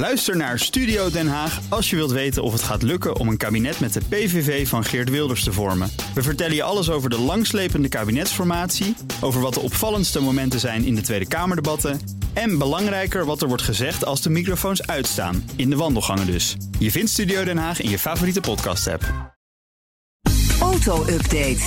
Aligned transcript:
Luister 0.00 0.36
naar 0.36 0.58
Studio 0.58 1.10
Den 1.10 1.28
Haag 1.28 1.60
als 1.68 1.90
je 1.90 1.96
wilt 1.96 2.10
weten 2.10 2.42
of 2.42 2.52
het 2.52 2.62
gaat 2.62 2.82
lukken 2.82 3.16
om 3.16 3.28
een 3.28 3.36
kabinet 3.36 3.80
met 3.80 3.92
de 3.92 4.00
PVV 4.08 4.68
van 4.68 4.84
Geert 4.84 5.10
Wilders 5.10 5.44
te 5.44 5.52
vormen. 5.52 5.90
We 6.14 6.22
vertellen 6.22 6.54
je 6.54 6.62
alles 6.62 6.90
over 6.90 7.10
de 7.10 7.18
langslepende 7.18 7.88
kabinetsformatie, 7.88 8.96
over 9.20 9.40
wat 9.40 9.54
de 9.54 9.60
opvallendste 9.60 10.20
momenten 10.20 10.60
zijn 10.60 10.84
in 10.84 10.94
de 10.94 11.00
Tweede 11.00 11.28
Kamerdebatten 11.28 12.00
en 12.32 12.58
belangrijker 12.58 13.24
wat 13.24 13.42
er 13.42 13.48
wordt 13.48 13.62
gezegd 13.62 14.04
als 14.04 14.22
de 14.22 14.30
microfoons 14.30 14.86
uitstaan, 14.86 15.50
in 15.56 15.70
de 15.70 15.76
wandelgangen 15.76 16.26
dus. 16.26 16.56
Je 16.78 16.90
vindt 16.90 17.10
Studio 17.10 17.44
Den 17.44 17.58
Haag 17.58 17.80
in 17.80 17.90
je 17.90 17.98
favoriete 17.98 18.40
podcast-app. 18.40 19.34
Auto-update. 20.60 21.60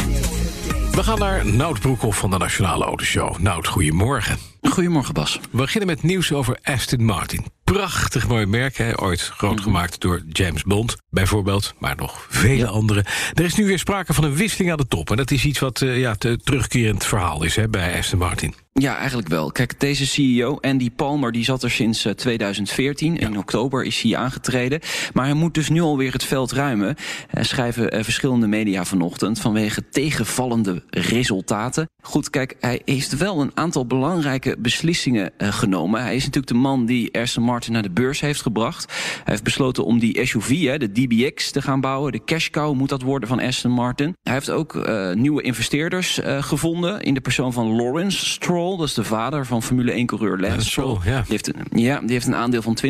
We 0.92 1.04
gaan 1.04 1.20
naar 1.20 1.46
Nout 1.46 1.80
Broekhoff 1.80 2.20
van 2.20 2.30
de 2.30 2.38
Nationale 2.38 2.86
Autoshow. 2.86 3.38
Nout, 3.38 3.68
goedemorgen. 3.68 4.38
Goedemorgen 4.62 5.14
Bas. 5.14 5.40
We 5.52 5.58
beginnen 5.58 5.90
met 5.90 6.04
nieuws 6.04 6.32
over 6.32 6.60
Aston 6.64 7.06
Martin. 7.06 7.63
Prachtig 7.74 8.28
mooi 8.28 8.46
merk, 8.46 8.78
hè? 8.78 9.02
ooit 9.02 9.22
groot 9.22 9.56
Mhm. 9.56 9.64
gemaakt 9.64 10.02
door 10.02 10.22
James 10.30 10.64
Bond, 10.64 10.96
bijvoorbeeld, 11.10 11.74
maar 11.80 11.96
nog 11.96 12.26
vele 12.30 12.68
andere. 12.68 13.06
Er 13.34 13.44
is 13.44 13.56
nu 13.56 13.66
weer 13.66 13.80
sprake 13.80 14.14
van 14.14 14.24
een 14.24 14.36
wisseling 14.36 14.72
aan 14.72 14.78
de 14.78 14.88
top. 14.88 15.12
En 15.12 15.18
dat 15.18 15.32
is 15.32 15.46
iets 15.46 15.60
wat 15.60 15.82
eh, 15.82 16.00
ja, 16.00 16.16
terugkerend 16.44 17.06
verhaal 17.06 17.44
is 17.44 17.56
hè, 17.56 17.70
bij 17.70 17.98
Aston 17.98 18.20
Martin. 18.20 18.54
Ja, 18.74 18.98
eigenlijk 18.98 19.28
wel. 19.28 19.52
Kijk, 19.52 19.80
deze 19.80 20.08
CEO, 20.08 20.58
Andy 20.62 20.92
Palmer, 20.92 21.32
die 21.32 21.44
zat 21.44 21.64
er 21.64 21.72
sinds 21.72 22.06
eh, 22.06 22.14
2014. 22.14 23.18
In 23.18 23.38
oktober 23.38 23.84
is 23.84 24.02
hij 24.02 24.16
aangetreden. 24.16 24.80
Maar 25.14 25.26
hij 25.26 25.34
moet 25.34 25.54
dus 25.54 25.70
nu 25.70 25.82
alweer 25.82 26.14
het 26.14 26.24
veld 26.24 26.52
ruimen. 26.52 26.96
Eh, 27.30 27.44
schrijven 27.44 27.92
eh, 27.92 28.04
verschillende 28.04 28.48
media 28.48 28.86
vanochtend 28.86 29.40
vanwege 29.40 29.90
tegenvallende 29.90 30.84
resultaten. 30.90 31.90
Goed, 32.06 32.30
kijk, 32.30 32.56
hij 32.60 32.82
heeft 32.86 33.18
wel 33.18 33.42
een 33.42 33.52
aantal 33.54 33.86
belangrijke 33.86 34.56
beslissingen 34.60 35.32
eh, 35.38 35.48
genomen. 35.48 36.02
Hij 36.02 36.16
is 36.16 36.26
natuurlijk 36.26 36.54
de 36.54 36.60
man 36.60 36.86
die 36.86 37.20
Aston 37.20 37.44
Martin 37.44 37.74
naar 37.74 37.82
de 37.82 37.90
beurs 37.90 38.20
heeft 38.20 38.42
gebracht. 38.42 38.94
Hij 39.14 39.22
heeft 39.24 39.44
besloten 39.44 39.86
om 39.86 40.00
die 40.00 40.26
SUV, 40.26 40.66
hè, 40.66 40.78
de 40.78 40.92
DBX, 40.92 41.52
te 41.52 41.62
gaan 41.62 41.82
bouwen. 41.82 42.12
De 42.12 42.24
cash 42.24 42.50
cow 42.50 42.76
moet 42.76 42.90
dat 42.90 43.02
worden 43.02 43.30
van 43.30 43.40
Aston 43.40 43.72
Martin. 43.72 44.16
Hij 44.24 44.34
heeft 44.34 44.50
ook 44.50 44.76
eh, 44.76 45.14
nieuwe 45.14 45.42
investeerders 45.42 46.20
eh, 46.20 46.44
gevonden 46.44 47.02
in 47.02 47.14
de 47.14 47.22
persoon 47.22 47.54
van 47.54 47.76
Lawrence 47.76 48.26
Stroll. 48.26 48.63
Dat 48.64 48.88
is 48.88 48.94
de 48.94 49.04
vader 49.04 49.46
van 49.46 49.64
Formule 49.64 49.92
1-coureur 49.92 50.38
Lance 50.38 50.52
Lance 50.56 50.70
Stroll. 50.70 50.96
Stroll, 50.96 51.14
ja. 51.14 51.22
Die, 51.22 51.32
heeft 51.32 51.48
een, 51.48 51.80
ja, 51.82 52.00
die 52.00 52.12
heeft 52.12 52.28
een 52.28 52.36
aandeel 52.36 52.62
van 52.62 52.78
20% 52.86 52.90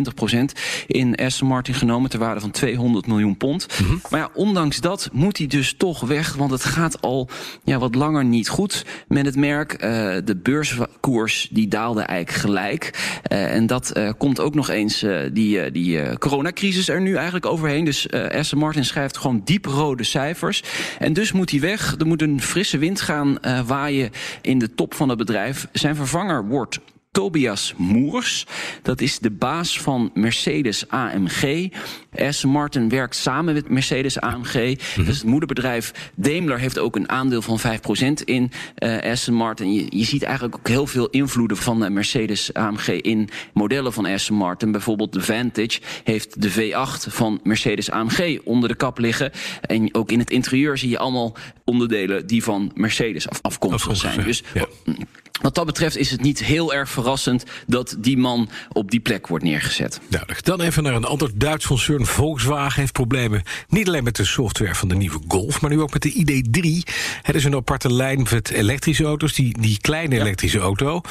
in 0.88 1.16
Aston 1.16 1.47
Martin 1.47 1.73
genomen... 1.73 2.09
ter 2.09 2.19
waarde 2.19 2.39
van 2.39 2.52
200 2.52 3.07
miljoen 3.07 3.38
pond. 3.38 3.67
Mhm. 3.81 3.95
Maar 4.09 4.19
ja, 4.19 4.29
ondanks 4.33 4.81
dat 4.81 5.09
moet 5.11 5.38
hij 5.38 5.47
dus 5.47 5.73
toch 5.77 5.99
weg... 5.99 6.33
want 6.33 6.51
het 6.51 6.66
gaat 6.66 7.01
al 7.01 7.29
ja, 7.63 7.77
wat 7.77 7.95
langer 7.95 8.25
niet 8.25 8.49
goed 8.49 8.85
met 9.07 9.25
het 9.25 9.35
merk. 9.35 9.73
Eh, 9.73 10.16
de 10.25 10.35
beurskoers 10.35 11.47
die 11.51 11.67
daalde 11.67 12.01
eigenlijk 12.01 12.39
gelijk. 12.39 13.17
Eh, 13.23 13.55
en 13.55 13.67
dat 13.67 13.91
eh, 13.91 14.09
komt 14.17 14.39
ook 14.39 14.55
nog 14.55 14.69
eens 14.69 15.05
die, 15.31 15.71
die 15.71 16.17
coronacrisis 16.17 16.89
er 16.89 17.01
nu 17.01 17.16
eigenlijk 17.16 17.45
overheen. 17.45 17.85
Dus 17.85 18.11
Aston 18.11 18.59
Martin 18.59 18.85
schrijft 18.85 19.17
gewoon 19.17 19.41
dieprode 19.44 20.03
cijfers. 20.03 20.63
En 20.99 21.13
dus 21.13 21.31
moet 21.31 21.51
hij 21.51 21.59
weg. 21.59 21.95
Er 21.97 22.07
moet 22.07 22.21
een 22.21 22.41
frisse 22.41 22.77
wind 22.77 23.01
gaan 23.01 23.38
waaien 23.66 24.11
in 24.41 24.59
de 24.59 24.73
top 24.75 24.94
van 24.94 25.09
het 25.09 25.17
bedrijf. 25.17 25.62
Zijn 25.72 25.95
vervanger 25.95 26.47
wordt 26.47 26.80
Tobias 27.14 27.73
Moers. 27.78 28.45
Dat 28.81 29.02
is 29.02 29.19
de 29.19 29.31
baas 29.31 29.80
van 29.80 30.11
Mercedes 30.14 30.88
AMG. 30.88 31.72
Aston 32.16 32.52
Martin 32.52 32.89
werkt 32.89 33.16
samen 33.16 33.53
met 33.53 33.69
Mercedes 33.69 34.19
AMG. 34.19 34.78
Dat 34.95 35.08
is 35.08 35.17
het 35.17 35.23
moederbedrijf. 35.23 36.11
Daimler 36.16 36.59
heeft 36.59 36.80
ook 36.80 36.95
een 36.95 37.09
aandeel 37.09 37.41
van 37.41 37.59
5% 37.59 38.23
in 38.25 38.52
eh 38.75 39.11
Aston 39.11 39.34
Martin. 39.34 39.73
Je, 39.73 39.86
je 39.89 40.03
ziet 40.03 40.23
eigenlijk 40.23 40.56
ook 40.56 40.67
heel 40.67 40.88
veel 40.88 41.09
invloeden 41.09 41.58
van 41.58 41.84
eh, 41.84 41.91
Mercedes 41.91 42.53
AMG 42.53 42.88
in 42.88 43.30
modellen 43.53 43.94
van 43.94 44.06
Aston 44.06 44.38
Martin. 44.38 44.72
Bijvoorbeeld 44.72 45.14
de 45.14 45.22
Vantage 45.22 45.80
heeft 46.03 46.41
de 46.41 46.52
V8 46.52 47.11
van 47.14 47.39
Mercedes 47.44 47.91
AMG 47.91 48.39
onder 48.44 48.69
de 48.69 48.75
kap 48.75 48.97
liggen. 48.97 49.31
En 49.61 49.95
ook 49.95 50.11
in 50.11 50.19
het 50.19 50.30
interieur 50.31 50.78
zie 50.78 50.89
je 50.89 50.97
allemaal 50.97 51.36
onderdelen 51.66 52.28
die 52.28 52.44
van 52.44 52.72
Mercedes 52.75 53.29
af- 53.29 53.41
afkomstig 53.41 53.97
zijn. 53.97 54.23
Dus 54.23 54.44
zijn, 54.53 54.66
ja. 54.85 54.94
Wat 55.43 55.55
dat 55.55 55.65
betreft 55.65 55.97
is 55.97 56.11
het 56.11 56.21
niet 56.21 56.43
heel 56.43 56.73
erg 56.73 56.89
verrassend 56.89 57.43
dat 57.67 57.95
die 57.99 58.17
man 58.17 58.49
op 58.71 58.91
die 58.91 58.99
plek 58.99 59.27
wordt 59.27 59.43
neergezet. 59.43 59.99
Duidelijk. 60.09 60.43
Dan 60.45 60.61
even 60.61 60.83
naar 60.83 60.95
een 60.95 61.03
ander 61.03 61.29
Duits 61.35 61.67
concern. 61.67 62.05
Volkswagen 62.05 62.79
heeft 62.79 62.93
problemen 62.93 63.43
niet 63.67 63.87
alleen 63.87 64.03
met 64.03 64.15
de 64.15 64.25
software 64.25 64.75
van 64.75 64.87
de 64.87 64.95
nieuwe 64.95 65.19
Golf... 65.27 65.61
maar 65.61 65.69
nu 65.71 65.81
ook 65.81 65.93
met 65.93 66.01
de 66.01 66.11
ID3. 66.11 66.93
Het 67.21 67.35
is 67.35 67.43
een 67.43 67.55
aparte 67.55 67.93
lijn 67.93 68.27
met 68.31 68.49
elektrische 68.49 69.03
auto's. 69.03 69.33
Die, 69.33 69.61
die 69.61 69.77
kleine 69.81 70.19
elektrische 70.19 70.59
auto. 70.59 71.01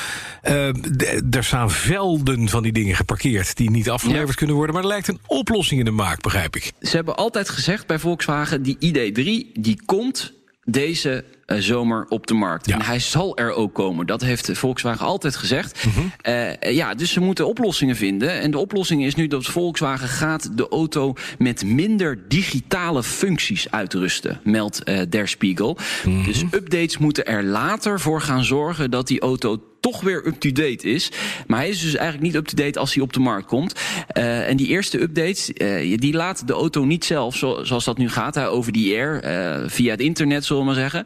D- 0.96 1.34
er 1.34 1.44
staan 1.44 1.70
velden 1.70 2.48
van 2.48 2.62
die 2.62 2.72
dingen 2.72 2.96
geparkeerd... 2.96 3.56
die 3.56 3.70
niet 3.70 3.90
afgeleverd 3.90 4.28
Ja. 4.28 4.34
kunnen 4.34 4.56
worden. 4.56 4.74
Maar 4.74 4.84
er 4.84 4.90
lijkt 4.90 5.08
een 5.08 5.20
oplossing 5.26 5.78
in 5.80 5.84
de 5.86 5.90
maak, 5.90 6.20
begrijp 6.22 6.56
ik. 6.56 6.72
Ze 6.80 6.96
hebben 6.96 7.16
altijd 7.16 7.48
gezegd 7.48 7.86
bij 7.86 7.98
Volkswagen, 7.98 8.62
die 8.62 8.76
ID3 8.76 9.52
die 9.60 9.80
komt 9.84 10.32
deze 10.64 11.24
eh, 11.46 11.58
zomer 11.58 12.06
op 12.08 12.26
de 12.26 12.34
markt. 12.34 12.66
Ja. 12.66 12.74
En 12.74 12.82
hij 12.82 12.98
zal 12.98 13.36
er 13.36 13.52
ook 13.52 13.74
komen. 13.74 14.06
Dat 14.06 14.20
heeft 14.20 14.50
Volkswagen 14.58 15.06
altijd 15.06 15.36
gezegd. 15.36 15.84
Mhm. 15.84 16.00
Eh, 16.20 16.74
ja, 16.74 16.94
dus 16.94 17.12
ze 17.12 17.20
moeten 17.20 17.46
oplossingen 17.46 17.96
vinden. 17.96 18.40
En 18.40 18.50
de 18.50 18.58
oplossing 18.58 19.04
is 19.04 19.14
nu 19.14 19.26
dat 19.26 19.46
Volkswagen 19.46 20.08
gaat 20.08 20.56
de 20.56 20.68
auto 20.68 21.14
met 21.38 21.64
minder 21.64 22.28
digitale 22.28 23.02
functies 23.02 23.70
uitrusten, 23.70 24.40
meldt 24.44 24.82
eh, 24.82 25.00
Der 25.08 25.28
Spiegel. 25.28 25.78
Mhm. 26.04 26.24
Dus 26.24 26.42
updates 26.42 26.98
moeten 26.98 27.26
er 27.26 27.44
later 27.44 28.00
voor 28.00 28.20
gaan 28.20 28.44
zorgen 28.44 28.90
dat 28.90 29.06
die 29.06 29.20
auto 29.20 29.71
toch 29.82 30.00
weer 30.00 30.26
up-to-date 30.26 30.88
is. 30.90 31.10
Maar 31.46 31.58
hij 31.58 31.68
is 31.68 31.80
dus 31.80 31.94
eigenlijk 31.94 32.24
niet 32.26 32.34
up-to-date 32.34 32.78
als 32.78 32.94
hij 32.94 33.02
op 33.02 33.12
de 33.12 33.20
markt 33.20 33.46
komt. 33.46 33.80
Eh, 34.08 34.48
en 34.48 34.56
die 34.56 34.66
eerste 34.66 35.00
updates, 35.00 35.52
eh, 35.52 35.98
die 35.98 36.12
laat 36.12 36.46
de 36.46 36.52
auto 36.52 36.84
niet 36.84 37.04
zelf, 37.04 37.36
zo- 37.36 37.64
zoals 37.64 37.84
dat 37.84 37.98
nu 37.98 38.08
gaat, 38.08 38.38
over 38.38 38.72
die 38.72 38.94
air, 38.94 39.22
eh, 39.22 39.62
via 39.66 39.90
het 39.90 40.00
internet, 40.00 40.44
zullen 40.44 40.62
we 40.62 40.68
maar 40.68 40.90
zeggen. 40.90 41.04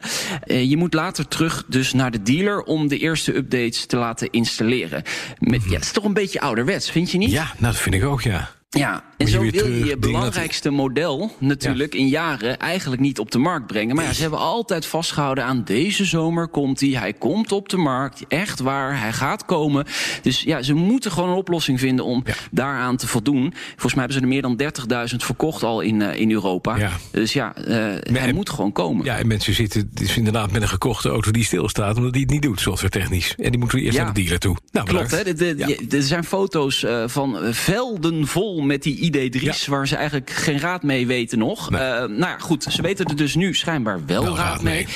Je 0.69 0.77
moet 0.77 0.93
later 0.93 1.27
terug 1.27 1.63
dus 1.67 1.93
naar 1.93 2.11
de 2.11 2.21
dealer 2.21 2.61
om 2.63 2.87
de 2.87 2.97
eerste 2.97 3.35
updates 3.35 3.85
te 3.85 3.97
laten 3.97 4.29
installeren. 4.31 5.03
Met, 5.39 5.63
ja, 5.63 5.73
het 5.75 5.83
is 5.83 5.91
toch 5.91 6.03
een 6.03 6.13
beetje 6.13 6.39
ouderwets, 6.39 6.91
vind 6.91 7.11
je 7.11 7.17
niet? 7.17 7.31
Ja, 7.31 7.43
nou, 7.43 7.73
dat 7.73 7.81
vind 7.81 7.95
ik 7.95 8.03
ook, 8.03 8.21
ja. 8.21 8.49
Ja, 8.69 9.03
en 9.17 9.27
zo 9.27 9.39
wil 9.41 9.67
je 9.67 9.85
je 9.85 9.97
belangrijkste 9.97 10.69
model 10.69 11.31
natuurlijk 11.39 11.95
in 11.95 12.07
jaren 12.07 12.57
eigenlijk 12.59 13.01
niet 13.01 13.19
op 13.19 13.31
de 13.31 13.37
markt 13.37 13.67
brengen. 13.67 13.95
Maar 13.95 14.05
ja, 14.05 14.13
ze 14.13 14.21
hebben 14.21 14.39
altijd 14.39 14.85
vastgehouden 14.85 15.43
aan 15.43 15.63
deze 15.63 16.05
zomer 16.05 16.47
komt 16.47 16.79
hij. 16.79 16.89
Hij 16.89 17.13
komt 17.13 17.51
op 17.51 17.69
de 17.69 17.77
markt, 17.77 18.23
echt 18.27 18.59
waar, 18.59 18.99
hij 18.99 19.13
gaat 19.13 19.45
komen. 19.45 19.85
Dus 20.21 20.41
ja, 20.41 20.61
ze 20.61 20.73
moeten 20.73 21.11
gewoon 21.11 21.29
een 21.29 21.35
oplossing 21.35 21.79
vinden 21.79 22.05
om 22.05 22.21
Ja. 22.25 22.33
daaraan 22.51 22.97
te 22.97 23.07
voldoen. 23.07 23.53
Volgens 23.69 23.93
mij 23.93 24.03
hebben 24.03 24.13
ze 24.13 24.21
er 24.21 24.27
meer 24.27 24.41
dan 24.41 24.55
30.000 24.55 25.23
verkocht 25.23 25.63
al 25.63 25.81
in, 25.81 26.01
eh, 26.01 26.19
in 26.19 26.31
Europa. 26.31 26.77
Ja. 26.77 26.91
Dus 27.11 27.33
ja, 27.33 27.55
eh, 27.55 27.65
hij 27.75 28.01
en- 28.03 28.35
moet 28.35 28.49
gewoon 28.49 28.71
komen. 28.71 29.05
Ja, 29.05 29.17
en 29.17 29.27
mensen 29.27 29.53
zitten 29.53 29.89
dus 29.93 30.17
inderdaad 30.17 30.51
met 30.51 30.61
een 30.61 30.67
gekochte 30.67 31.09
auto 31.09 31.31
die 31.31 31.43
stilstaat... 31.43 31.97
omdat 31.97 32.13
die 32.13 32.21
het 32.21 32.31
niet 32.31 32.41
doet, 32.41 32.59
softwaretechnisch. 32.59 33.35
En 33.37 33.49
die 33.49 33.59
moeten 33.59 33.77
we 33.77 33.83
eerst 33.83 33.97
naar 33.97 34.13
de 34.13 34.21
dealer 34.21 34.39
toe. 34.39 34.55
Nou, 34.71 34.87
Klopt, 34.87 35.11
hè? 35.11 35.23
De- 35.23 35.33
de- 35.55 35.85
Er 35.97 36.03
zijn 36.03 36.23
foto's 36.23 36.83
eh, 36.83 37.03
van 37.07 37.37
velden 37.53 38.27
vol 38.27 38.55
met 38.65 38.83
die 38.83 39.11
ID3's... 39.11 39.65
Ja. 39.65 39.71
waar 39.71 39.87
ze 39.87 39.95
eigenlijk 39.95 40.29
geen 40.29 40.59
raad 40.59 40.83
mee 40.83 41.07
weten 41.07 41.37
nog. 41.37 41.69
Nee. 41.69 41.81
Eh, 41.81 41.97
nou 41.97 42.17
ja, 42.17 42.37
goed, 42.37 42.63
ze 42.63 42.81
weten 42.81 43.05
er 43.05 43.15
dus 43.15 43.35
nu 43.35 43.53
schijnbaar 43.53 44.05
wel, 44.05 44.23
Wel 44.23 44.35
raad, 44.35 44.47
raad 44.47 44.61
mee. 44.61 44.87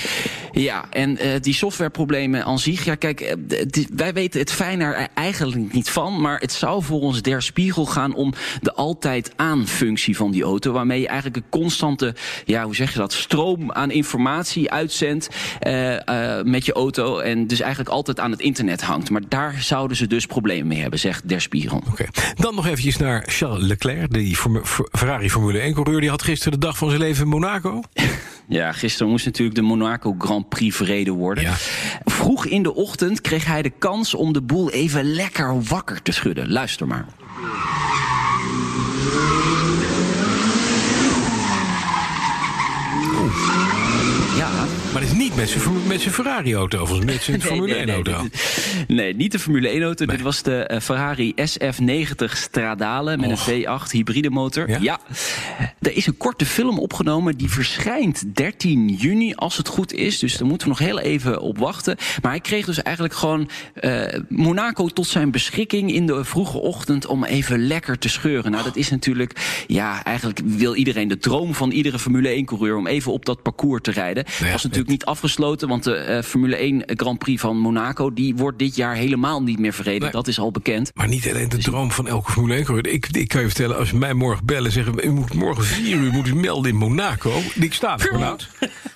Ja, 0.51 0.85
en 0.89 1.17
eh, 1.17 1.41
die 1.41 1.53
softwareproblemen 1.53 2.45
aan 2.45 2.59
zich... 2.59 2.85
Ja, 2.85 2.95
kijk, 2.95 3.21
eh, 3.21 3.35
wij 3.93 4.13
weten 4.13 4.39
het 4.39 4.51
fijn 4.51 4.79
er 4.81 5.07
eigenlijk 5.13 5.73
niet 5.73 5.89
van... 5.89 6.21
maar 6.21 6.39
het 6.39 6.51
zou 6.51 6.83
voor 6.83 6.99
ons 6.99 7.21
der 7.21 7.41
spiegel 7.41 7.85
gaan 7.85 8.13
om 8.13 8.33
de 8.61 8.73
altijd-aan-functie 8.73 10.15
van 10.15 10.31
die 10.31 10.43
auto... 10.43 10.71
waarmee 10.71 11.01
je 11.01 11.07
eigenlijk 11.07 11.37
een 11.37 11.59
constante, 11.59 12.15
ja, 12.45 12.63
hoe 12.63 12.75
zeg 12.75 12.91
je 12.91 12.99
dat... 12.99 13.13
stroom 13.13 13.71
aan 13.71 13.91
informatie 13.91 14.71
uitzendt 14.71 15.29
eh, 15.59 16.39
eh, 16.39 16.45
met 16.45 16.65
je 16.65 16.73
auto... 16.73 17.19
en 17.19 17.47
dus 17.47 17.59
eigenlijk 17.59 17.89
altijd 17.89 18.19
aan 18.19 18.31
het 18.31 18.39
internet 18.39 18.81
hangt. 18.81 19.09
Maar 19.09 19.21
daar 19.27 19.61
zouden 19.61 19.97
ze 19.97 20.07
dus 20.07 20.25
problemen 20.25 20.67
mee 20.67 20.81
hebben, 20.81 20.99
zegt 20.99 21.29
der 21.29 21.41
spiegel. 21.41 21.83
Oké. 21.89 22.05
Dan 22.35 22.55
nog 22.55 22.65
eventjes 22.65 22.97
naar 22.97 23.23
Charles 23.25 23.67
Leclerc, 23.67 24.13
die 24.13 24.37
Ferrari 24.91 25.29
Formule 25.29 25.71
1-coureur. 25.71 25.99
Die 25.99 26.09
had 26.09 26.23
gisteren 26.23 26.59
de 26.59 26.65
dag 26.65 26.77
van 26.77 26.89
zijn 26.89 27.01
leven 27.01 27.23
in 27.23 27.29
Monaco. 27.29 27.81
Ja, 28.47 28.71
gisteren 28.71 29.11
moest 29.11 29.25
natuurlijk 29.25 29.55
de 29.55 29.61
Monaco 29.61 30.15
Grand 30.17 30.49
Prix 30.49 30.75
verreden 30.75 31.13
worden. 31.13 31.43
Ja. 31.43 31.53
Vroeg 32.03 32.45
in 32.45 32.63
de 32.63 32.75
ochtend 32.75 33.21
kreeg 33.21 33.45
hij 33.45 33.61
de 33.61 33.69
kans 33.69 34.13
om 34.13 34.33
de 34.33 34.41
boel 34.41 34.71
even 34.71 35.13
lekker 35.13 35.63
wakker 35.63 36.01
te 36.01 36.11
schudden. 36.11 36.51
Luister 36.51 36.87
maar. 36.87 37.05
Ja, 44.37 44.49
Maar 44.93 45.01
het 45.01 45.11
is 45.11 45.17
niet 45.17 45.35
met 45.35 45.49
zijn, 45.49 45.87
met 45.87 46.01
zijn 46.01 46.13
Ferrari-auto 46.13 46.81
of 46.81 47.03
met 47.03 47.23
zijn 47.23 47.41
Formule 47.41 47.85
1-auto. 47.85 48.21
Nee, 48.21 48.29
nee, 48.87 49.15
niet 49.15 49.31
de 49.31 49.39
Formule 49.39 49.79
1-auto. 49.79 50.05
Dit 50.05 50.21
was 50.21 50.41
de 50.41 50.69
uh, 50.71 50.79
Ferrari 50.79 51.33
SF90 51.35 52.25
Stradale 52.25 53.17
met 53.17 53.31
Och. 53.31 53.47
een 53.47 53.63
V8 53.63 53.91
hybride 53.91 54.29
motor. 54.29 54.69
Ja? 54.69 54.77
ja? 54.81 54.99
Er 55.81 55.95
is 55.95 56.07
een 56.07 56.17
korte 56.17 56.45
film 56.45 56.79
opgenomen 56.79 57.37
die 57.37 57.49
verschijnt 57.49 58.35
13 58.35 58.87
juni, 58.87 59.33
als 59.35 59.57
het 59.57 59.67
goed 59.67 59.93
is. 59.93 60.19
Dus 60.19 60.37
daar 60.37 60.47
moeten 60.47 60.67
we 60.67 60.73
nog 60.73 60.87
heel 60.87 60.99
even 60.99 61.41
op 61.41 61.57
wachten. 61.57 61.97
Maar 62.21 62.31
hij 62.31 62.41
kreeg 62.41 62.65
dus 62.65 62.81
eigenlijk 62.81 63.15
gewoon 63.15 63.49
uh, 63.81 64.03
Monaco 64.29 64.87
tot 64.87 65.07
zijn 65.07 65.31
beschikking 65.31 65.93
in 65.93 66.05
de 66.05 66.25
vroege 66.25 66.57
ochtend 66.57 67.05
om 67.05 67.23
even 67.23 67.67
lekker 67.67 67.97
te 67.97 68.09
scheuren. 68.09 68.51
Nou, 68.51 68.63
dat 68.63 68.75
is 68.75 68.89
natuurlijk, 68.89 69.63
ja, 69.67 70.03
eigenlijk 70.03 70.41
wil 70.45 70.75
iedereen 70.75 71.07
de 71.07 71.17
droom 71.17 71.53
van 71.53 71.71
iedere 71.71 71.99
Formule 71.99 72.41
1-coureur 72.41 72.75
om 72.75 72.87
even 72.87 73.11
op 73.11 73.25
dat 73.25 73.41
parcours 73.41 73.81
te 73.81 73.91
rijden. 73.91 74.23
Dat 74.23 74.37
ja, 74.37 74.51
was 74.51 74.63
natuurlijk 74.63 74.80
niet 74.87 75.05
afgesloten, 75.05 75.67
want 75.67 75.83
de 75.83 76.05
uh, 76.09 76.21
Formule 76.21 76.55
1 76.55 76.83
Grand 76.85 77.19
Prix 77.19 77.41
van 77.41 77.57
Monaco, 77.57 78.13
die 78.13 78.35
wordt 78.35 78.59
dit 78.59 78.75
jaar 78.75 78.95
helemaal 78.95 79.43
niet 79.43 79.59
meer 79.59 79.73
verreden. 79.73 80.01
Nee. 80.01 80.11
Dat 80.11 80.27
is 80.27 80.39
al 80.39 80.51
bekend. 80.51 80.91
Maar 80.93 81.07
niet 81.07 81.29
alleen 81.29 81.49
de 81.49 81.55
Dus- 81.55 81.65
droom 81.65 81.91
van 81.91 82.07
elke 82.07 82.31
Formule 82.31 82.61
1-coureur. 82.61 82.87
Ik, 82.87 83.07
ik 83.11 83.27
kan 83.27 83.41
je 83.41 83.47
vertellen, 83.47 83.77
als 83.77 83.89
je 83.89 83.95
mij 83.95 84.13
morgen 84.13 84.45
bellen 84.45 84.65
en 84.65 84.71
zeggen, 84.71 84.95
u 85.03 85.09
moet 85.11 85.33
morgen 85.33 85.63
vier 85.63 85.95
uur 85.97 86.11
moet 86.11 86.27
u 86.27 86.35
melden 86.35 86.71
in 86.71 86.77
Monaco. 86.77 87.41
Ik 87.59 87.73
sta 87.73 87.93
er 87.93 87.99
gewoon 87.99 88.23
uit. 88.23 88.47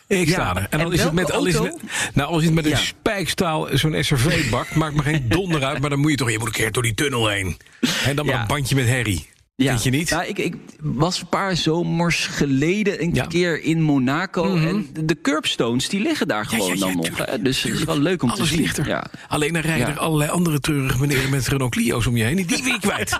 Ik 0.08 0.30
sta 0.30 0.42
Ja, 0.42 0.56
er. 0.56 0.68
En 0.70 0.78
dan 0.80 0.88
en 0.88 0.94
is 0.94 1.04
het 1.04 1.12
met, 1.14 1.32
al 1.32 1.46
is 1.46 1.54
het 1.58 1.76
nou, 2.14 2.30
als 2.30 2.40
je 2.42 2.46
het 2.46 2.56
met 2.56 2.66
een 2.66 2.72
Ja. 2.72 2.78
spijkstaal, 2.78 3.68
zo'n 3.74 3.96
SRV-bak, 4.04 4.76
maakt 4.76 4.96
me 4.96 5.02
geen 5.02 5.26
donder 5.30 5.64
uit. 5.64 5.80
Maar 5.82 5.90
dan 5.90 6.00
moet 6.00 6.12
je 6.12 6.18
toch, 6.18 6.32
je 6.32 6.38
moet 6.38 6.48
een 6.48 6.54
keer 6.54 6.72
door 6.72 6.84
die 6.84 6.94
tunnel 6.94 7.28
heen. 7.28 7.58
En 8.06 8.16
dan 8.16 8.26
met 8.26 8.36
Ja. 8.36 8.42
een 8.42 8.48
bandje 8.48 8.76
met 8.76 8.86
herrie. 8.88 9.30
Vind 9.56 9.84
je 9.84 9.90
niet? 9.90 10.10
Nou, 10.10 10.26
ik, 10.26 10.38
ik 10.38 10.56
was 10.82 11.22
een 11.22 11.28
paar 11.28 11.56
zomers 11.58 12.26
geleden 12.28 13.02
een 13.04 13.14
Ja. 13.14 13.22
Mhm. 13.22 13.32
keer 13.32 13.64
in 13.64 13.82
Monaco. 13.82 14.56
En 14.56 14.88
de- 15.06 15.22
curbstones 15.22 15.90
die 15.90 16.00
liggen 16.02 16.28
daar 16.28 16.46
gewoon 16.46 16.68
ja, 16.68 16.74
ja, 16.74 16.80
dan 16.80 16.96
nog. 16.96 17.18
hè. 17.26 17.42
Dus 17.42 17.62
het 17.64 17.74
is 17.74 17.84
wel 17.84 18.00
leuk 18.00 18.24
om 18.24 18.30
Alles 18.30 18.50
te 18.50 18.56
zien. 18.56 18.86
Ja. 18.86 19.06
Alleen 19.28 19.54
dan 19.54 19.62
rijden 19.62 19.88
Ja. 19.88 19.94
er 19.94 20.00
allerlei 20.00 20.30
andere 20.32 20.60
treurige 20.60 21.00
meneren 21.00 21.30
met 21.30 21.48
Renault 21.48 21.72
Clio's 21.72 22.06
om 22.08 22.18
je 22.18 22.24
heen. 22.24 22.36
Die 22.36 22.46
ben 22.46 22.58
je 22.72 22.80
kwijt. 22.80 23.20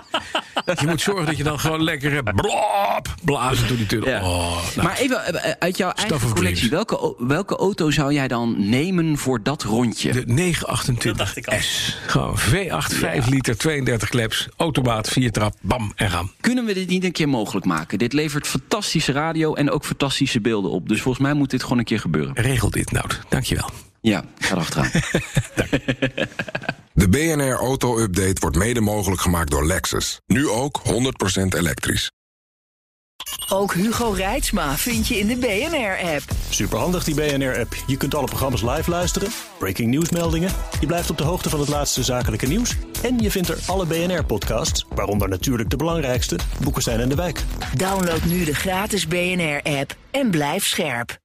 je 0.80 0.86
moet 0.86 1.00
zorgen 1.00 1.26
dat 1.26 1.36
je 1.36 1.42
dan 1.42 1.58
gewoon 1.58 1.82
lekker 1.82 2.12
hebt. 2.12 2.34
Blop, 2.34 3.14
blazen 3.24 3.68
door 3.68 3.76
die 3.76 3.86
tunnel. 3.86 4.08
Ja. 4.08 4.22
Oh, 4.22 4.56
nou, 4.74 4.86
maar 4.88 4.96
even 4.98 5.42
eh, 5.42 5.52
uit 5.58 5.76
jouw 5.76 5.90
Stuff 5.90 6.10
eigen 6.10 6.30
collectie. 6.30 6.70
Welke, 6.70 7.14
welke 7.18 7.56
auto 7.56 7.90
zou 7.90 8.12
jij 8.12 8.28
dan 8.28 8.68
nemen 8.68 9.18
voor 9.18 9.42
dat 9.42 9.62
rondje? 9.62 10.24
de 10.24 10.54
928S. 10.54 11.94
Gewoon 12.06 12.38
V8, 12.38 12.94
5 12.94 13.28
liter, 13.28 13.56
32 13.56 14.08
kleps. 14.08 14.48
Automaat, 14.56 15.08
4 15.08 15.32
trap, 15.32 15.54
bam 15.60 15.92
en 15.96 16.10
gaan. 16.10 16.30
Kunnen 16.40 16.64
we 16.64 16.74
dit 16.74 16.88
niet 16.88 17.04
een 17.04 17.12
keer 17.12 17.28
mogelijk 17.28 17.66
maken? 17.66 17.98
Dit 17.98 18.12
levert 18.12 18.46
fantastische 18.46 19.12
radio 19.12 19.54
en 19.54 19.70
ook 19.70 19.84
fantastische 19.84 20.40
beelden 20.40 20.70
op. 20.70 20.88
Dus 20.88 21.00
volgens 21.00 21.24
mij 21.24 21.34
moet 21.34 21.50
dit 21.50 21.62
gewoon 21.62 21.78
een 21.78 21.84
keer 21.84 22.00
gebeuren. 22.00 22.34
Regel 22.34 22.70
dit, 22.70 22.92
Nout. 22.92 23.20
Dankjewel. 23.28 23.70
Ja, 24.00 24.24
ga 24.38 24.54
erachteraan. 24.54 24.90
De 26.96 27.08
BNR 27.08 27.52
Auto 27.52 27.98
Update 27.98 28.40
wordt 28.40 28.56
mede 28.56 28.80
mogelijk 28.80 29.20
gemaakt 29.20 29.50
door 29.50 29.66
Lexus. 29.66 30.20
Nu 30.26 30.48
ook 30.48 30.82
100% 30.84 30.90
elektrisch. 31.56 32.10
Ook 33.48 33.74
Hugo 33.74 34.10
Reitsma 34.10 34.76
vind 34.76 35.06
je 35.06 35.18
in 35.18 35.26
de 35.26 35.36
BNR-app. 35.36 36.22
Superhandig 36.48 37.04
die 37.04 37.14
BNR-app. 37.14 37.74
Je 37.86 37.96
kunt 37.96 38.14
alle 38.14 38.26
programma's 38.26 38.62
live 38.62 38.90
luisteren, 38.90 39.28
breaking 39.58 39.88
nieuwsmeldingen. 39.88 40.50
Je 40.80 40.86
blijft 40.86 41.10
op 41.10 41.18
de 41.18 41.24
hoogte 41.24 41.48
van 41.48 41.60
het 41.60 41.68
laatste 41.68 42.02
zakelijke 42.02 42.46
nieuws. 42.46 42.76
En 43.02 43.18
je 43.18 43.30
vindt 43.30 43.48
er 43.48 43.58
alle 43.66 43.86
BNR-podcasts, 43.86 44.86
waaronder 44.94 45.28
natuurlijk 45.28 45.70
de 45.70 45.76
belangrijkste, 45.76 46.38
Boeken 46.62 46.82
zijn 46.82 47.00
in 47.00 47.08
de 47.08 47.14
wijk. 47.14 47.44
Download 47.74 48.24
nu 48.24 48.44
de 48.44 48.54
gratis 48.54 49.06
BNR-app 49.06 49.96
en 50.10 50.30
blijf 50.30 50.66
scherp. 50.66 51.18